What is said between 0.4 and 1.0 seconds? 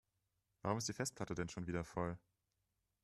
Warum ist die